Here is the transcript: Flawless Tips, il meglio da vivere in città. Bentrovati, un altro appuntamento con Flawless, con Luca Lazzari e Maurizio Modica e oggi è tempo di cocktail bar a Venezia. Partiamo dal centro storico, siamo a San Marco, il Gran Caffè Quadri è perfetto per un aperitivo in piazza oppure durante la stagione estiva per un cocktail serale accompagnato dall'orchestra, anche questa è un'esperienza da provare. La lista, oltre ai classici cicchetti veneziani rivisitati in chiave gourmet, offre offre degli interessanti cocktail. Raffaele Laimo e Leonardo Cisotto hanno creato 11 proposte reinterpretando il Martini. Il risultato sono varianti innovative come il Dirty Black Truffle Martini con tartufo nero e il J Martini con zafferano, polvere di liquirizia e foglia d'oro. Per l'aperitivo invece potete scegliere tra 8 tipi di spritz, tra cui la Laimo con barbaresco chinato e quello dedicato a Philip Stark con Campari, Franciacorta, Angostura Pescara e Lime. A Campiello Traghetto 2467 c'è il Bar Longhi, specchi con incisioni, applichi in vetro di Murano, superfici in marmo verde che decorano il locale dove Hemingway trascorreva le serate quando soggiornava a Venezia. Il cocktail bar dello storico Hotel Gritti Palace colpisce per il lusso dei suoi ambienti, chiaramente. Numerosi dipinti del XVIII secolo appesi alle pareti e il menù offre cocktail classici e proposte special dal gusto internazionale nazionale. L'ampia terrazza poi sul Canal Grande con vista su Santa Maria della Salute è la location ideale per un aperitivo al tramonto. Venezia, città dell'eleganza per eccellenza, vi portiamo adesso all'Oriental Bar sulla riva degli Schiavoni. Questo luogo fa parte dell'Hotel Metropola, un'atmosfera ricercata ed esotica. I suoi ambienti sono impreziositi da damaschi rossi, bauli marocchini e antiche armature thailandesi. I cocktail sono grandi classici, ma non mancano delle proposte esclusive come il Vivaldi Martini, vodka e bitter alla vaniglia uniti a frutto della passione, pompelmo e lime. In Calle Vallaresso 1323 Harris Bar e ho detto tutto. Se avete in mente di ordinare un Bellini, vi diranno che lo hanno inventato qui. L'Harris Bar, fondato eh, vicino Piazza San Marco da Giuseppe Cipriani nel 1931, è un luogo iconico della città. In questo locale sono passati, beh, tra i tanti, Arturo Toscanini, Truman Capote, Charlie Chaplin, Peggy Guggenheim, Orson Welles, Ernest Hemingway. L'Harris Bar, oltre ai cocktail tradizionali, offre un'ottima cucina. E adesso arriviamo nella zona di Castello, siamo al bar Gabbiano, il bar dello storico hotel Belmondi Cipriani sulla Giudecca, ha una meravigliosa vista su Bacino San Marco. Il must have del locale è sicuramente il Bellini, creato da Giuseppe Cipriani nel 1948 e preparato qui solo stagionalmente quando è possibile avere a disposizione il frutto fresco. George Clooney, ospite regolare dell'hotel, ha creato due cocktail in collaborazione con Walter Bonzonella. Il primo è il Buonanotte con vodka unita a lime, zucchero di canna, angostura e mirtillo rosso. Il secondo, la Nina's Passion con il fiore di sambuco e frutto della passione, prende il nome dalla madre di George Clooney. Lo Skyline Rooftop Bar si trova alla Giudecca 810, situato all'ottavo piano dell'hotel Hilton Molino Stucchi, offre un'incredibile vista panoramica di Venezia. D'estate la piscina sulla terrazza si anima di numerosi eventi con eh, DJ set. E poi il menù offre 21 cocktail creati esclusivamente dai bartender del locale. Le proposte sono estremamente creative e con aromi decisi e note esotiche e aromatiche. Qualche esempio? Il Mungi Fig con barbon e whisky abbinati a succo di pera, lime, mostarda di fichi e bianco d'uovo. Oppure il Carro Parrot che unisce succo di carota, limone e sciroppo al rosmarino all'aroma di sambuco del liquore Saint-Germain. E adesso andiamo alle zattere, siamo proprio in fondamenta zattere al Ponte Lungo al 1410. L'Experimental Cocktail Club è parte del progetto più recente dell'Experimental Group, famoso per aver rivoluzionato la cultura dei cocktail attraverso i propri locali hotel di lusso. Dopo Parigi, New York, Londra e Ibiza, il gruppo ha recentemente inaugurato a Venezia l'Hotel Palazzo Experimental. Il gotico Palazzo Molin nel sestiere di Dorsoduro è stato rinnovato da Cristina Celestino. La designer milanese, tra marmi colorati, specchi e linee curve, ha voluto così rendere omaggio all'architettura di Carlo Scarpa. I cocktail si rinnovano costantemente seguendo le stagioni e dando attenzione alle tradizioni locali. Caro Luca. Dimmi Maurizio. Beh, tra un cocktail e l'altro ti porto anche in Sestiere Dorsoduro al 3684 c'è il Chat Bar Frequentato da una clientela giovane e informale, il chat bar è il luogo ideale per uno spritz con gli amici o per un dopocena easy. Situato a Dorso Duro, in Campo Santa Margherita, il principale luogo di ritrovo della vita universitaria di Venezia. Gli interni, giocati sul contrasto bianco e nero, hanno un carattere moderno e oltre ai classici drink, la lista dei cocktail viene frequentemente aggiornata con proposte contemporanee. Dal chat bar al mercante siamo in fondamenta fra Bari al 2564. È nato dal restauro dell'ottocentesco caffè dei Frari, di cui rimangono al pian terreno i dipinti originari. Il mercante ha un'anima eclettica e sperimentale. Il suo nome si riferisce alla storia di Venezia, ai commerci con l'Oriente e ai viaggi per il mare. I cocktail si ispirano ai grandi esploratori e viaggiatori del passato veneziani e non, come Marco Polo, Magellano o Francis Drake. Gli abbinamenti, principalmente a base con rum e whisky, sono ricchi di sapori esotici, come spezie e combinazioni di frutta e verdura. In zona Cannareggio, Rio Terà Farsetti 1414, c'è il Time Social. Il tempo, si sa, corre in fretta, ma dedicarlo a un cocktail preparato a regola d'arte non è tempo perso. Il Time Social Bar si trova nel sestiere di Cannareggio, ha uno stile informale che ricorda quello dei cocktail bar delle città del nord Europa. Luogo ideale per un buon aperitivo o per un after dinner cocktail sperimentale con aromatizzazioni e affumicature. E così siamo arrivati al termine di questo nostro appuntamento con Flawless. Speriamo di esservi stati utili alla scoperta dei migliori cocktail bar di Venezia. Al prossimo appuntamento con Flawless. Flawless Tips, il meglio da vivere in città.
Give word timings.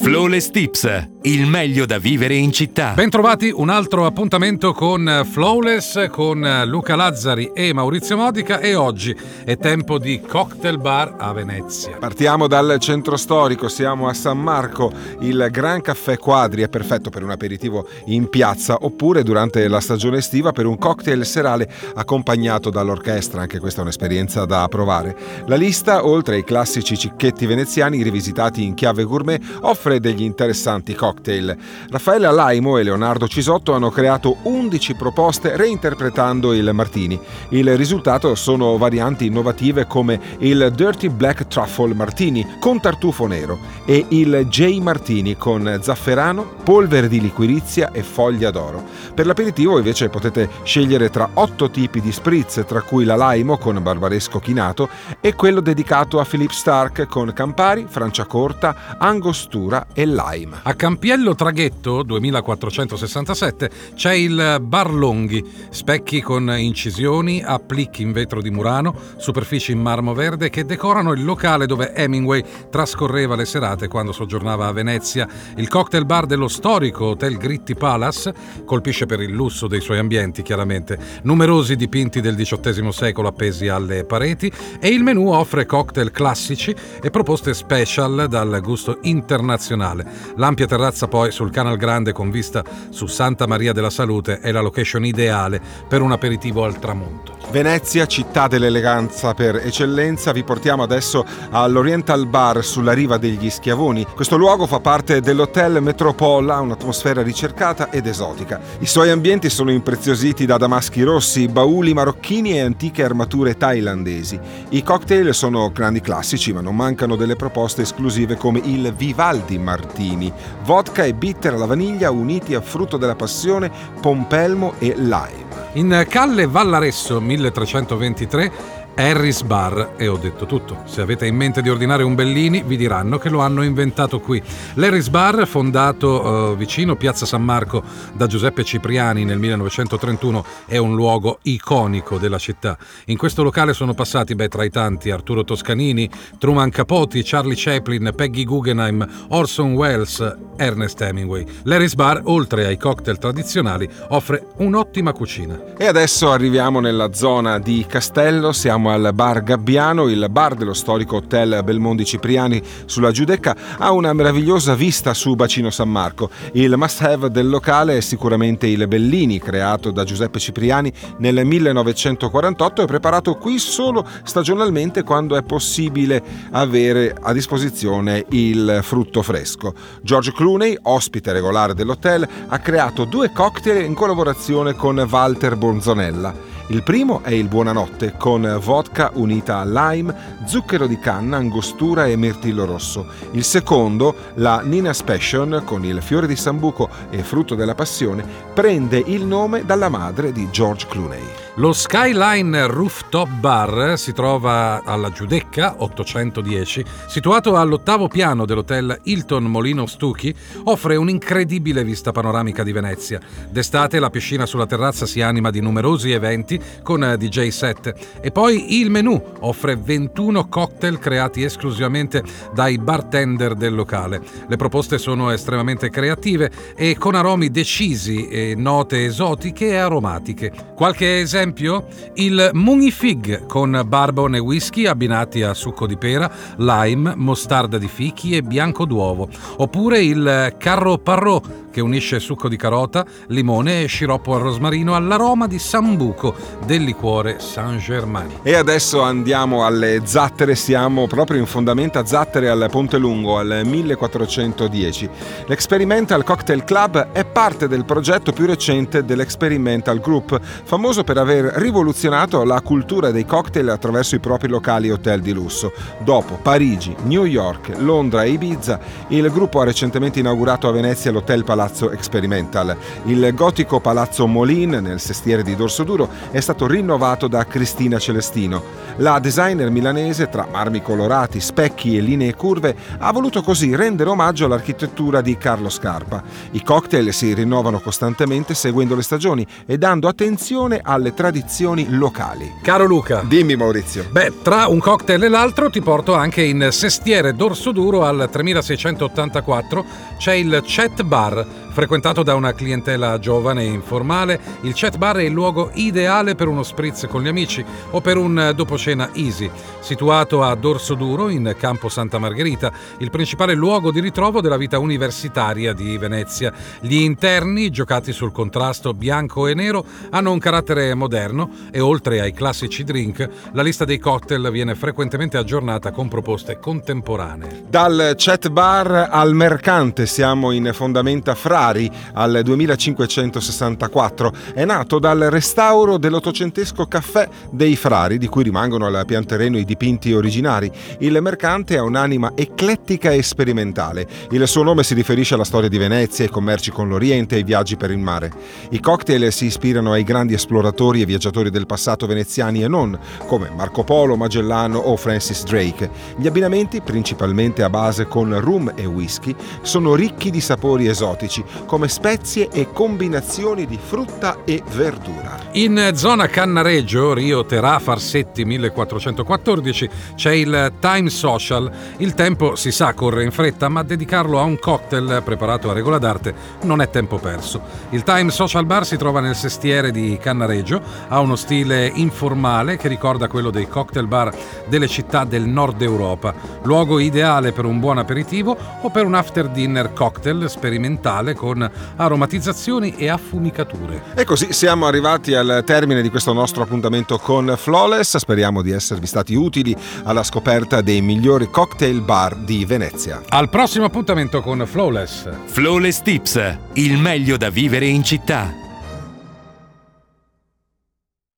Flawless 0.00 0.50
Tips, 0.50 1.08
il 1.22 1.46
meglio 1.46 1.84
da 1.84 1.98
vivere 1.98 2.34
in 2.34 2.52
città. 2.52 2.92
Bentrovati, 2.94 3.50
un 3.52 3.68
altro 3.68 4.06
appuntamento 4.06 4.72
con 4.72 5.26
Flawless, 5.28 6.08
con 6.08 6.62
Luca 6.66 6.94
Lazzari 6.94 7.50
e 7.52 7.72
Maurizio 7.74 8.16
Modica 8.16 8.60
e 8.60 8.76
oggi 8.76 9.14
è 9.44 9.56
tempo 9.58 9.98
di 9.98 10.20
cocktail 10.20 10.78
bar 10.78 11.16
a 11.18 11.32
Venezia. 11.32 11.96
Partiamo 11.98 12.46
dal 12.46 12.76
centro 12.78 13.16
storico, 13.16 13.66
siamo 13.66 14.06
a 14.06 14.14
San 14.14 14.40
Marco, 14.40 14.92
il 15.20 15.48
Gran 15.50 15.80
Caffè 15.80 16.16
Quadri 16.16 16.62
è 16.62 16.68
perfetto 16.68 17.10
per 17.10 17.24
un 17.24 17.30
aperitivo 17.30 17.88
in 18.06 18.28
piazza 18.28 18.78
oppure 18.80 19.24
durante 19.24 19.66
la 19.66 19.80
stagione 19.80 20.18
estiva 20.18 20.52
per 20.52 20.66
un 20.66 20.78
cocktail 20.78 21.26
serale 21.26 21.68
accompagnato 21.94 22.70
dall'orchestra, 22.70 23.40
anche 23.40 23.58
questa 23.58 23.80
è 23.80 23.82
un'esperienza 23.82 24.44
da 24.44 24.68
provare. 24.68 25.16
La 25.46 25.56
lista, 25.56 26.06
oltre 26.06 26.36
ai 26.36 26.44
classici 26.44 26.96
cicchetti 26.96 27.46
veneziani 27.46 28.00
rivisitati 28.00 28.62
in 28.62 28.74
chiave 28.74 29.02
gourmet, 29.02 29.42
offre 29.62 29.86
offre 29.88 30.00
degli 30.00 30.22
interessanti 30.22 30.94
cocktail. 30.94 31.56
Raffaele 31.88 32.30
Laimo 32.30 32.76
e 32.76 32.82
Leonardo 32.82 33.26
Cisotto 33.26 33.72
hanno 33.72 33.90
creato 33.90 34.36
11 34.42 34.94
proposte 34.94 35.56
reinterpretando 35.56 36.52
il 36.52 36.70
Martini. 36.72 37.18
Il 37.50 37.76
risultato 37.76 38.34
sono 38.34 38.76
varianti 38.76 39.26
innovative 39.26 39.86
come 39.86 40.20
il 40.38 40.70
Dirty 40.74 41.08
Black 41.08 41.46
Truffle 41.46 41.94
Martini 41.94 42.56
con 42.60 42.80
tartufo 42.80 43.26
nero 43.26 43.58
e 43.86 44.04
il 44.08 44.46
J 44.48 44.78
Martini 44.80 45.36
con 45.36 45.78
zafferano, 45.80 46.56
polvere 46.62 47.08
di 47.08 47.20
liquirizia 47.20 47.90
e 47.90 48.02
foglia 48.02 48.50
d'oro. 48.50 48.84
Per 49.14 49.26
l'aperitivo 49.26 49.78
invece 49.78 50.08
potete 50.10 50.48
scegliere 50.62 51.08
tra 51.10 51.30
8 51.32 51.70
tipi 51.70 52.00
di 52.00 52.12
spritz, 52.12 52.64
tra 52.66 52.82
cui 52.82 53.04
la 53.04 53.16
Laimo 53.16 53.56
con 53.56 53.82
barbaresco 53.82 54.38
chinato 54.38 54.88
e 55.20 55.34
quello 55.34 55.60
dedicato 55.60 56.20
a 56.20 56.24
Philip 56.24 56.50
Stark 56.50 57.06
con 57.06 57.32
Campari, 57.32 57.86
Franciacorta, 57.88 58.96
Angostura 58.98 59.67
Pescara 59.68 59.86
e 59.92 60.06
Lime. 60.06 60.60
A 60.62 60.74
Campiello 60.74 61.34
Traghetto 61.34 62.02
2467 62.02 63.70
c'è 63.94 64.14
il 64.14 64.58
Bar 64.62 64.92
Longhi, 64.92 65.44
specchi 65.68 66.22
con 66.22 66.50
incisioni, 66.56 67.42
applichi 67.44 68.02
in 68.02 68.12
vetro 68.12 68.40
di 68.40 68.50
Murano, 68.50 68.94
superfici 69.18 69.72
in 69.72 69.80
marmo 69.80 70.14
verde 70.14 70.48
che 70.48 70.64
decorano 70.64 71.12
il 71.12 71.22
locale 71.22 71.66
dove 71.66 71.92
Hemingway 71.92 72.42
trascorreva 72.70 73.36
le 73.36 73.44
serate 73.44 73.88
quando 73.88 74.12
soggiornava 74.12 74.66
a 74.66 74.72
Venezia. 74.72 75.28
Il 75.56 75.68
cocktail 75.68 76.06
bar 76.06 76.24
dello 76.26 76.48
storico 76.48 77.06
Hotel 77.06 77.36
Gritti 77.36 77.74
Palace 77.74 78.32
colpisce 78.64 79.04
per 79.06 79.20
il 79.20 79.32
lusso 79.32 79.66
dei 79.66 79.80
suoi 79.80 79.98
ambienti, 79.98 80.42
chiaramente. 80.42 80.98
Numerosi 81.22 81.76
dipinti 81.76 82.20
del 82.20 82.36
XVIII 82.36 82.90
secolo 82.92 83.28
appesi 83.28 83.68
alle 83.68 84.04
pareti 84.04 84.50
e 84.80 84.88
il 84.88 85.02
menù 85.02 85.28
offre 85.28 85.66
cocktail 85.66 86.10
classici 86.10 86.74
e 87.02 87.10
proposte 87.10 87.52
special 87.52 88.26
dal 88.28 88.60
gusto 88.62 88.98
internazionale 89.02 89.56
nazionale. 89.58 90.06
L'ampia 90.36 90.66
terrazza 90.66 91.08
poi 91.08 91.32
sul 91.32 91.50
Canal 91.50 91.76
Grande 91.76 92.12
con 92.12 92.30
vista 92.30 92.62
su 92.90 93.06
Santa 93.06 93.48
Maria 93.48 93.72
della 93.72 93.90
Salute 93.90 94.38
è 94.38 94.52
la 94.52 94.60
location 94.60 95.04
ideale 95.04 95.60
per 95.88 96.00
un 96.00 96.12
aperitivo 96.12 96.64
al 96.64 96.78
tramonto. 96.78 97.36
Venezia, 97.50 98.06
città 98.06 98.46
dell'eleganza 98.46 99.34
per 99.34 99.56
eccellenza, 99.56 100.32
vi 100.32 100.44
portiamo 100.44 100.82
adesso 100.82 101.24
all'Oriental 101.50 102.26
Bar 102.26 102.62
sulla 102.62 102.92
riva 102.92 103.16
degli 103.16 103.48
Schiavoni. 103.50 104.06
Questo 104.14 104.36
luogo 104.36 104.66
fa 104.66 104.80
parte 104.80 105.20
dell'Hotel 105.20 105.82
Metropola, 105.82 106.60
un'atmosfera 106.60 107.22
ricercata 107.22 107.90
ed 107.90 108.06
esotica. 108.06 108.60
I 108.80 108.86
suoi 108.86 109.10
ambienti 109.10 109.48
sono 109.48 109.70
impreziositi 109.72 110.44
da 110.44 110.58
damaschi 110.58 111.02
rossi, 111.02 111.48
bauli 111.48 111.94
marocchini 111.94 112.52
e 112.52 112.60
antiche 112.60 113.02
armature 113.02 113.56
thailandesi. 113.56 114.38
I 114.68 114.82
cocktail 114.82 115.34
sono 115.34 115.70
grandi 115.72 116.02
classici, 116.02 116.52
ma 116.52 116.60
non 116.60 116.76
mancano 116.76 117.16
delle 117.16 117.34
proposte 117.34 117.82
esclusive 117.82 118.36
come 118.36 118.60
il 118.62 118.92
Vivaldi 118.92 119.47
Martini, 119.56 120.30
vodka 120.64 121.04
e 121.04 121.14
bitter 121.14 121.54
alla 121.54 121.64
vaniglia 121.64 122.10
uniti 122.10 122.54
a 122.54 122.60
frutto 122.60 122.96
della 122.98 123.14
passione, 123.14 123.70
pompelmo 124.00 124.74
e 124.78 124.92
lime. 124.96 125.46
In 125.74 126.04
Calle 126.08 126.46
Vallaresso 126.46 127.20
1323 127.20 128.52
Harris 128.94 129.42
Bar 129.42 129.94
e 129.96 130.08
ho 130.08 130.16
detto 130.16 130.46
tutto. 130.46 130.82
Se 130.84 131.00
avete 131.00 131.26
in 131.26 131.36
mente 131.36 131.62
di 131.62 131.68
ordinare 131.68 132.02
un 132.02 132.14
Bellini, 132.14 132.62
vi 132.62 132.76
diranno 132.76 133.18
che 133.18 133.28
lo 133.28 133.40
hanno 133.40 133.62
inventato 133.62 134.20
qui. 134.20 134.42
L'Harris 134.74 135.08
Bar, 135.08 135.46
fondato 135.46 136.52
eh, 136.52 136.56
vicino 136.56 136.96
Piazza 136.96 137.26
San 137.26 137.42
Marco 137.44 137.82
da 138.12 138.26
Giuseppe 138.26 138.64
Cipriani 138.64 139.24
nel 139.24 139.38
1931, 139.38 140.44
è 140.66 140.76
un 140.76 140.94
luogo 140.94 141.38
iconico 141.42 142.18
della 142.18 142.38
città. 142.38 142.76
In 143.06 143.16
questo 143.16 143.42
locale 143.42 143.72
sono 143.72 143.94
passati, 143.94 144.34
beh, 144.34 144.48
tra 144.48 144.64
i 144.64 144.70
tanti, 144.70 145.10
Arturo 145.10 145.44
Toscanini, 145.44 146.10
Truman 146.38 146.70
Capote, 146.70 147.20
Charlie 147.22 147.54
Chaplin, 147.56 148.12
Peggy 148.16 148.44
Guggenheim, 148.44 149.06
Orson 149.28 149.74
Welles, 149.74 150.36
Ernest 150.56 151.00
Hemingway. 151.00 151.44
L'Harris 151.64 151.94
Bar, 151.94 152.22
oltre 152.24 152.66
ai 152.66 152.76
cocktail 152.76 153.18
tradizionali, 153.18 153.88
offre 154.08 154.46
un'ottima 154.56 155.12
cucina. 155.12 155.76
E 155.76 155.86
adesso 155.86 156.30
arriviamo 156.32 156.80
nella 156.80 157.12
zona 157.12 157.58
di 157.58 157.84
Castello, 157.86 158.52
siamo 158.52 158.77
al 158.86 159.10
bar 159.12 159.42
Gabbiano, 159.42 160.08
il 160.08 160.26
bar 160.30 160.54
dello 160.54 160.74
storico 160.74 161.16
hotel 161.16 161.62
Belmondi 161.64 162.04
Cipriani 162.04 162.62
sulla 162.84 163.10
Giudecca, 163.10 163.56
ha 163.78 163.90
una 163.92 164.12
meravigliosa 164.12 164.74
vista 164.74 165.14
su 165.14 165.34
Bacino 165.34 165.70
San 165.70 165.90
Marco. 165.90 166.30
Il 166.52 166.74
must 166.76 167.02
have 167.02 167.30
del 167.30 167.48
locale 167.48 167.96
è 167.96 168.00
sicuramente 168.00 168.66
il 168.66 168.86
Bellini, 168.86 169.38
creato 169.38 169.90
da 169.90 170.04
Giuseppe 170.04 170.38
Cipriani 170.38 170.92
nel 171.18 171.44
1948 171.44 172.82
e 172.82 172.86
preparato 172.86 173.34
qui 173.36 173.58
solo 173.58 174.06
stagionalmente 174.22 175.02
quando 175.02 175.36
è 175.36 175.42
possibile 175.42 176.22
avere 176.52 177.16
a 177.20 177.32
disposizione 177.32 178.24
il 178.30 178.80
frutto 178.82 179.22
fresco. 179.22 179.74
George 180.02 180.32
Clooney, 180.32 180.78
ospite 180.82 181.32
regolare 181.32 181.74
dell'hotel, 181.74 182.26
ha 182.48 182.58
creato 182.58 183.04
due 183.04 183.32
cocktail 183.32 183.84
in 183.84 183.94
collaborazione 183.94 184.74
con 184.74 184.98
Walter 185.10 185.56
Bonzonella. 185.56 186.47
Il 186.70 186.82
primo 186.82 187.22
è 187.22 187.30
il 187.30 187.48
Buonanotte 187.48 188.16
con 188.18 188.58
vodka 188.60 189.10
unita 189.14 189.56
a 189.56 189.64
lime, 189.64 190.36
zucchero 190.44 190.86
di 190.86 190.98
canna, 190.98 191.38
angostura 191.38 192.04
e 192.04 192.14
mirtillo 192.16 192.66
rosso. 192.66 193.06
Il 193.30 193.42
secondo, 193.42 194.14
la 194.34 194.60
Nina's 194.60 195.02
Passion 195.02 195.62
con 195.64 195.82
il 195.86 196.02
fiore 196.02 196.26
di 196.26 196.36
sambuco 196.36 196.90
e 197.08 197.22
frutto 197.22 197.54
della 197.54 197.74
passione, 197.74 198.22
prende 198.52 199.02
il 199.06 199.24
nome 199.24 199.64
dalla 199.64 199.88
madre 199.88 200.30
di 200.30 200.46
George 200.50 200.86
Clooney. 200.86 201.46
Lo 201.58 201.72
Skyline 201.72 202.68
Rooftop 202.68 203.28
Bar 203.28 203.98
si 203.98 204.12
trova 204.12 204.84
alla 204.84 205.10
Giudecca 205.10 205.74
810, 205.78 206.84
situato 207.08 207.56
all'ottavo 207.56 208.06
piano 208.06 208.44
dell'hotel 208.44 208.96
Hilton 209.02 209.42
Molino 209.44 209.86
Stucchi, 209.86 210.32
offre 210.64 210.94
un'incredibile 210.94 211.82
vista 211.82 212.12
panoramica 212.12 212.62
di 212.62 212.70
Venezia. 212.70 213.18
D'estate 213.50 213.98
la 213.98 214.08
piscina 214.08 214.46
sulla 214.46 214.66
terrazza 214.66 215.04
si 215.04 215.20
anima 215.20 215.50
di 215.50 215.60
numerosi 215.60 216.12
eventi 216.12 216.57
con 216.82 217.02
eh, 217.04 217.16
DJ 217.16 217.48
set. 217.48 217.94
E 218.20 218.30
poi 218.30 218.80
il 218.80 218.90
menù 218.90 219.20
offre 219.40 219.76
21 219.76 220.48
cocktail 220.48 220.98
creati 220.98 221.42
esclusivamente 221.42 222.22
dai 222.54 222.78
bartender 222.78 223.54
del 223.54 223.74
locale. 223.74 224.20
Le 224.46 224.56
proposte 224.56 224.98
sono 224.98 225.30
estremamente 225.30 225.90
creative 225.90 226.50
e 226.76 226.96
con 226.98 227.14
aromi 227.14 227.50
decisi 227.50 228.28
e 228.28 228.54
note 228.56 229.04
esotiche 229.04 229.68
e 229.68 229.76
aromatiche. 229.76 230.52
Qualche 230.74 231.20
esempio? 231.20 231.86
Il 232.14 232.50
Mungi 232.52 232.90
Fig 232.90 233.46
con 233.46 233.82
barbon 233.86 234.34
e 234.34 234.38
whisky 234.38 234.86
abbinati 234.86 235.42
a 235.42 235.54
succo 235.54 235.86
di 235.86 235.96
pera, 235.96 236.30
lime, 236.56 237.14
mostarda 237.16 237.78
di 237.78 237.88
fichi 237.88 238.36
e 238.36 238.42
bianco 238.42 238.84
d'uovo. 238.84 239.28
Oppure 239.56 240.02
il 240.02 240.54
Carro 240.58 240.98
Parrot 240.98 241.66
che 241.78 241.84
unisce 241.84 242.18
succo 242.18 242.48
di 242.48 242.56
carota, 242.56 243.06
limone 243.28 243.82
e 243.82 243.86
sciroppo 243.86 244.34
al 244.34 244.40
rosmarino 244.40 244.96
all'aroma 244.96 245.46
di 245.46 245.60
sambuco 245.60 246.34
del 246.64 246.82
liquore 246.82 247.38
Saint-Germain. 247.38 248.40
E 248.42 248.54
adesso 248.54 249.00
andiamo 249.00 249.64
alle 249.64 250.02
zattere, 250.04 250.54
siamo 250.54 251.06
proprio 251.06 251.38
in 251.38 251.46
fondamenta 251.46 252.04
zattere 252.04 252.48
al 252.48 252.68
Ponte 252.70 252.98
Lungo 252.98 253.38
al 253.38 253.62
1410. 253.64 255.08
L'Experimental 255.46 256.24
Cocktail 256.24 256.64
Club 256.64 257.12
è 257.12 257.24
parte 257.24 257.68
del 257.68 257.84
progetto 257.84 258.32
più 258.32 258.46
recente 258.46 259.04
dell'Experimental 259.04 260.00
Group, 260.00 260.40
famoso 260.64 261.04
per 261.04 261.18
aver 261.18 261.44
rivoluzionato 261.56 262.44
la 262.44 262.60
cultura 262.60 263.10
dei 263.10 263.24
cocktail 263.24 263.68
attraverso 263.68 264.14
i 264.14 264.20
propri 264.20 264.48
locali 264.48 264.90
hotel 264.90 265.20
di 265.20 265.32
lusso. 265.32 265.72
Dopo 265.98 266.38
Parigi, 266.40 266.94
New 267.04 267.24
York, 267.24 267.72
Londra 267.78 268.24
e 268.24 268.30
Ibiza, 268.30 268.78
il 269.08 269.30
gruppo 269.30 269.60
ha 269.60 269.64
recentemente 269.64 270.18
inaugurato 270.18 270.68
a 270.68 270.72
Venezia 270.72 271.10
l'Hotel 271.10 271.44
Palazzo 271.44 271.90
Experimental. 271.90 272.76
Il 273.04 273.32
gotico 273.34 273.80
Palazzo 273.80 274.26
Molin 274.26 274.70
nel 274.70 275.00
sestiere 275.00 275.42
di 275.42 275.56
Dorsoduro 275.56 276.08
è 276.30 276.37
stato 276.40 276.66
rinnovato 276.66 277.28
da 277.28 277.44
Cristina 277.46 277.98
Celestino. 277.98 278.62
La 278.96 279.18
designer 279.18 279.70
milanese, 279.70 280.28
tra 280.28 280.46
marmi 280.50 280.82
colorati, 280.82 281.40
specchi 281.40 281.96
e 281.96 282.00
linee 282.00 282.34
curve, 282.34 282.74
ha 282.98 283.12
voluto 283.12 283.42
così 283.42 283.74
rendere 283.76 284.10
omaggio 284.10 284.46
all'architettura 284.46 285.20
di 285.20 285.36
Carlo 285.36 285.68
Scarpa. 285.68 286.22
I 286.52 286.62
cocktail 286.62 287.12
si 287.12 287.32
rinnovano 287.34 287.80
costantemente 287.80 288.54
seguendo 288.54 288.94
le 288.94 289.02
stagioni 289.02 289.46
e 289.66 289.78
dando 289.78 290.08
attenzione 290.08 290.80
alle 290.82 291.14
tradizioni 291.14 291.86
locali. 291.90 292.54
Caro 292.62 292.86
Luca. 292.86 293.22
Dimmi 293.24 293.56
Maurizio. 293.56 294.06
Beh, 294.10 294.42
tra 294.42 294.66
un 294.66 294.78
cocktail 294.80 295.22
e 295.22 295.28
l'altro 295.28 295.70
ti 295.70 295.80
porto 295.80 296.14
anche 296.14 296.42
in 296.42 296.68
Sestiere 296.70 297.34
Dorsoduro 297.34 298.04
al 298.04 298.28
3684 298.30 299.84
c'è 300.18 300.32
il 300.34 300.62
Chat 300.64 301.02
Bar 301.02 301.67
Frequentato 301.78 302.24
da 302.24 302.34
una 302.34 302.54
clientela 302.54 303.20
giovane 303.20 303.62
e 303.62 303.66
informale, 303.66 304.40
il 304.62 304.72
chat 304.74 304.96
bar 304.96 305.18
è 305.18 305.22
il 305.22 305.30
luogo 305.30 305.70
ideale 305.74 306.34
per 306.34 306.48
uno 306.48 306.64
spritz 306.64 307.06
con 307.06 307.22
gli 307.22 307.28
amici 307.28 307.64
o 307.92 308.00
per 308.00 308.16
un 308.16 308.52
dopocena 308.52 309.10
easy. 309.12 309.48
Situato 309.78 310.42
a 310.42 310.52
Dorso 310.56 310.94
Duro, 310.94 311.28
in 311.28 311.54
Campo 311.56 311.88
Santa 311.88 312.18
Margherita, 312.18 312.72
il 312.98 313.10
principale 313.10 313.54
luogo 313.54 313.92
di 313.92 314.00
ritrovo 314.00 314.40
della 314.40 314.56
vita 314.56 314.80
universitaria 314.80 315.72
di 315.72 315.96
Venezia. 315.98 316.52
Gli 316.80 316.96
interni, 316.96 317.70
giocati 317.70 318.12
sul 318.12 318.32
contrasto 318.32 318.92
bianco 318.92 319.46
e 319.46 319.54
nero, 319.54 319.84
hanno 320.10 320.32
un 320.32 320.40
carattere 320.40 320.92
moderno 320.94 321.48
e 321.70 321.78
oltre 321.78 322.20
ai 322.20 322.32
classici 322.32 322.82
drink, 322.82 323.28
la 323.52 323.62
lista 323.62 323.84
dei 323.84 324.00
cocktail 324.00 324.50
viene 324.50 324.74
frequentemente 324.74 325.36
aggiornata 325.36 325.92
con 325.92 326.08
proposte 326.08 326.58
contemporanee. 326.58 327.66
Dal 327.68 328.14
chat 328.16 328.48
bar 328.48 329.10
al 329.12 329.32
mercante 329.32 330.06
siamo 330.06 330.50
in 330.50 330.72
fondamenta 330.74 331.36
fra 331.36 331.66
Bari 331.68 331.90
al 332.14 332.40
2564. 332.42 334.32
È 334.54 334.64
nato 334.64 334.98
dal 334.98 335.18
restauro 335.30 335.98
dell'ottocentesco 335.98 336.86
caffè 336.86 337.28
dei 337.50 337.76
Frari, 337.76 338.16
di 338.16 338.26
cui 338.26 338.42
rimangono 338.42 338.86
al 338.86 339.04
pian 339.04 339.26
terreno 339.26 339.58
i 339.58 339.66
dipinti 339.66 340.14
originari. 340.14 340.70
Il 341.00 341.18
mercante 341.20 341.76
ha 341.76 341.82
un'anima 341.82 342.32
eclettica 342.34 343.10
e 343.10 343.22
sperimentale. 343.22 344.06
Il 344.30 344.48
suo 344.48 344.62
nome 344.62 344.82
si 344.82 344.94
riferisce 344.94 345.34
alla 345.34 345.44
storia 345.44 345.68
di 345.68 345.76
Venezia, 345.76 346.24
ai 346.24 346.30
commerci 346.30 346.70
con 346.70 346.88
l'Oriente 346.88 347.34
e 347.34 347.38
ai 347.38 347.44
viaggi 347.44 347.76
per 347.76 347.90
il 347.90 347.98
mare. 347.98 348.32
I 348.70 348.80
cocktail 348.80 349.30
si 349.30 349.44
ispirano 349.46 349.92
ai 349.92 350.04
grandi 350.04 350.32
esploratori 350.32 351.02
e 351.02 351.06
viaggiatori 351.06 351.50
del 351.50 351.66
passato 351.66 352.06
veneziani 352.06 352.62
e 352.62 352.68
non, 352.68 352.98
come 353.26 353.50
Marco 353.54 353.84
Polo, 353.84 354.16
Magellano 354.16 354.78
o 354.78 354.96
Francis 354.96 355.44
Drake. 355.44 355.90
Gli 356.16 356.26
abbinamenti, 356.26 356.80
principalmente 356.80 357.62
a 357.62 357.68
base 357.68 358.06
con 358.06 358.40
rum 358.40 358.72
e 358.74 358.86
whisky, 358.86 359.34
sono 359.60 359.94
ricchi 359.94 360.30
di 360.30 360.40
sapori 360.40 360.86
esotici, 360.86 361.44
come 361.66 361.88
spezie 361.88 362.48
e 362.50 362.72
combinazioni 362.72 363.66
di 363.66 363.78
frutta 363.80 364.38
e 364.44 364.62
verdura. 364.72 365.36
In 365.52 365.92
zona 365.94 366.26
Cannareggio, 366.26 367.14
Rio 367.14 367.44
Terà 367.44 367.78
Farsetti 367.78 368.44
1414, 368.44 369.88
c'è 370.14 370.32
il 370.32 370.72
Time 370.78 371.08
Social. 371.08 371.70
Il 371.96 372.14
tempo, 372.14 372.54
si 372.54 372.70
sa, 372.70 372.92
corre 372.92 373.24
in 373.24 373.30
fretta, 373.30 373.68
ma 373.68 373.82
dedicarlo 373.82 374.38
a 374.38 374.42
un 374.42 374.58
cocktail 374.58 375.22
preparato 375.24 375.70
a 375.70 375.72
regola 375.72 375.98
d'arte 375.98 376.34
non 376.62 376.80
è 376.80 376.90
tempo 376.90 377.18
perso. 377.18 377.60
Il 377.90 378.02
Time 378.02 378.30
Social 378.30 378.66
Bar 378.66 378.84
si 378.84 378.96
trova 378.96 379.20
nel 379.20 379.34
sestiere 379.34 379.90
di 379.90 380.18
Cannareggio, 380.20 380.80
ha 381.08 381.18
uno 381.20 381.36
stile 381.36 381.90
informale 381.94 382.76
che 382.76 382.88
ricorda 382.88 383.28
quello 383.28 383.50
dei 383.50 383.68
cocktail 383.68 384.06
bar 384.06 384.34
delle 384.68 384.88
città 384.88 385.24
del 385.24 385.46
nord 385.46 385.80
Europa. 385.82 386.34
Luogo 386.62 386.98
ideale 386.98 387.52
per 387.52 387.64
un 387.64 387.80
buon 387.80 387.98
aperitivo 387.98 388.56
o 388.82 388.90
per 388.90 389.04
un 389.04 389.14
after 389.14 389.48
dinner 389.48 389.92
cocktail 389.92 390.48
sperimentale 390.48 391.34
con 391.48 391.70
aromatizzazioni 391.96 392.94
e 392.96 393.08
affumicature. 393.08 394.02
E 394.14 394.24
così 394.24 394.52
siamo 394.52 394.86
arrivati 394.86 395.34
al 395.34 395.62
termine 395.64 396.02
di 396.02 396.10
questo 396.10 396.34
nostro 396.34 396.62
appuntamento 396.62 397.18
con 397.18 397.54
Flawless. 397.56 398.18
Speriamo 398.18 398.60
di 398.60 398.70
esservi 398.70 399.06
stati 399.06 399.34
utili 399.34 399.74
alla 400.04 400.22
scoperta 400.22 400.82
dei 400.82 401.00
migliori 401.00 401.48
cocktail 401.50 402.02
bar 402.02 402.36
di 402.36 402.66
Venezia. 402.66 403.22
Al 403.30 403.48
prossimo 403.48 403.86
appuntamento 403.86 404.42
con 404.42 404.62
Flawless. 404.66 405.28
Flawless 405.46 406.02
Tips, 406.02 406.56
il 406.74 406.98
meglio 406.98 407.38
da 407.38 407.48
vivere 407.48 407.86
in 407.86 408.04
città. 408.04 408.67